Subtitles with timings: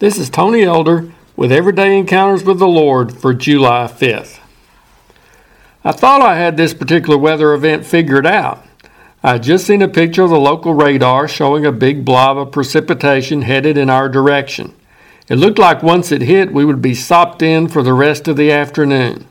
[0.00, 4.38] This is Tony Elder with Everyday Encounters with the Lord for July 5th.
[5.82, 8.64] I thought I had this particular weather event figured out.
[9.24, 12.52] I had just seen a picture of the local radar showing a big blob of
[12.52, 14.72] precipitation headed in our direction.
[15.28, 18.36] It looked like once it hit, we would be sopped in for the rest of
[18.36, 19.26] the afternoon.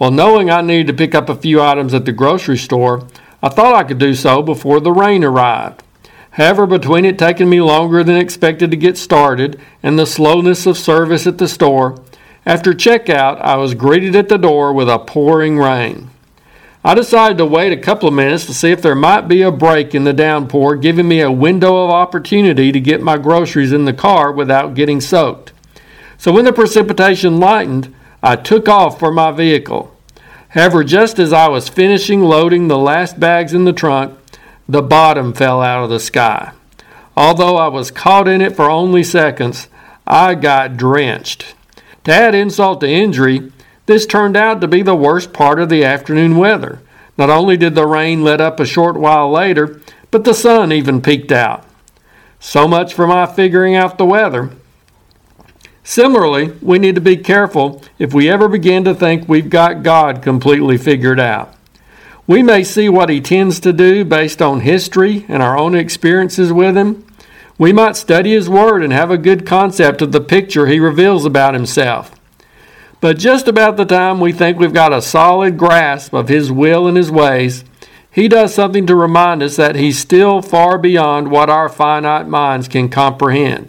[0.00, 3.06] Well, knowing I needed to pick up a few items at the grocery store,
[3.40, 5.83] I thought I could do so before the rain arrived.
[6.34, 10.76] However, between it taking me longer than expected to get started and the slowness of
[10.76, 12.02] service at the store,
[12.44, 16.10] after checkout I was greeted at the door with a pouring rain.
[16.84, 19.52] I decided to wait a couple of minutes to see if there might be a
[19.52, 23.84] break in the downpour, giving me a window of opportunity to get my groceries in
[23.84, 25.52] the car without getting soaked.
[26.18, 29.96] So when the precipitation lightened, I took off for my vehicle.
[30.48, 34.18] However, just as I was finishing loading the last bags in the trunk,
[34.68, 36.52] the bottom fell out of the sky.
[37.16, 39.68] Although I was caught in it for only seconds,
[40.06, 41.54] I got drenched.
[42.04, 43.52] To add insult to injury,
[43.86, 46.80] this turned out to be the worst part of the afternoon weather.
[47.16, 51.00] Not only did the rain let up a short while later, but the sun even
[51.00, 51.64] peeked out.
[52.40, 54.50] So much for my figuring out the weather.
[55.82, 60.22] Similarly, we need to be careful if we ever begin to think we've got God
[60.22, 61.54] completely figured out.
[62.26, 66.52] We may see what he tends to do based on history and our own experiences
[66.52, 67.06] with him.
[67.58, 71.26] We might study his word and have a good concept of the picture he reveals
[71.26, 72.12] about himself.
[73.02, 76.86] But just about the time we think we've got a solid grasp of his will
[76.86, 77.62] and his ways,
[78.10, 82.68] he does something to remind us that he's still far beyond what our finite minds
[82.68, 83.68] can comprehend.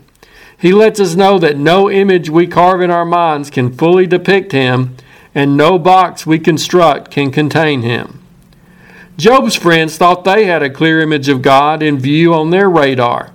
[0.58, 4.54] He lets us know that no image we carve in our minds can fully depict
[4.54, 4.96] him,
[5.34, 8.25] and no box we construct can contain him.
[9.18, 13.32] Job's friends thought they had a clear image of God in view on their radar.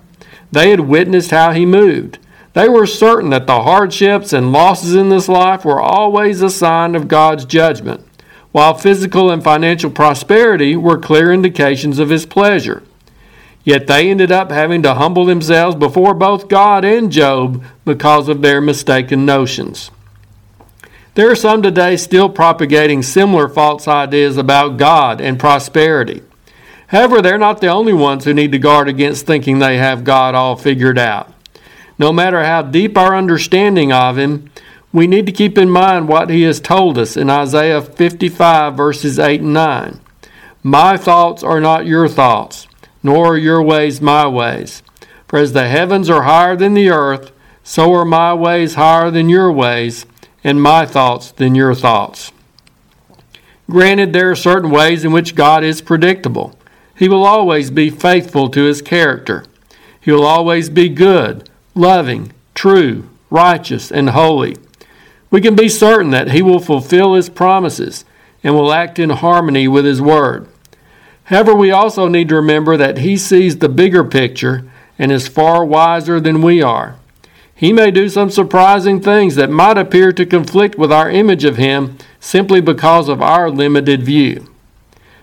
[0.53, 2.19] They had witnessed how he moved.
[2.53, 6.95] They were certain that the hardships and losses in this life were always a sign
[6.95, 8.07] of God's judgment,
[8.52, 12.83] while physical and financial prosperity were clear indications of his pleasure.
[13.64, 18.42] Yet they ended up having to humble themselves before both God and Job because of
[18.42, 19.91] their mistaken notions.
[21.15, 26.23] There are some today still propagating similar false ideas about God and prosperity.
[26.89, 30.37] However, they're not the only ones who need to guard against thinking they have God
[30.37, 31.33] all figured out.
[31.98, 34.51] No matter how deep our understanding of Him,
[34.93, 39.19] we need to keep in mind what He has told us in Isaiah 55, verses
[39.19, 40.01] 8 and 9.
[40.63, 42.69] My thoughts are not your thoughts,
[43.03, 44.83] nor are your ways my ways.
[45.27, 47.33] For as the heavens are higher than the earth,
[47.65, 50.07] so are my ways higher than your ways
[50.42, 52.33] and my thoughts than your thoughts.
[53.68, 56.58] Granted, there are certain ways in which God is predictable.
[56.96, 59.45] He will always be faithful to his character.
[60.00, 64.56] He will always be good, loving, true, righteous, and holy.
[65.30, 68.05] We can be certain that he will fulfill his promises
[68.42, 70.48] and will act in harmony with his word.
[71.24, 74.68] However, we also need to remember that he sees the bigger picture
[74.98, 76.96] and is far wiser than we are.
[77.61, 81.59] He may do some surprising things that might appear to conflict with our image of
[81.59, 84.51] Him simply because of our limited view.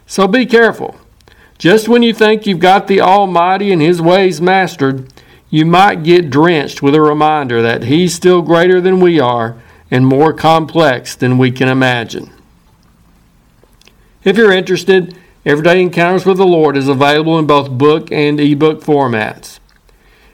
[0.05, 0.97] So be careful.
[1.57, 5.11] Just when you think you've got the Almighty and His ways mastered,
[5.49, 9.59] you might get drenched with a reminder that He's still greater than we are
[9.89, 12.31] and more complex than we can imagine.
[14.23, 18.83] If you're interested, Everyday Encounters with the Lord is available in both book and ebook
[18.83, 19.57] formats.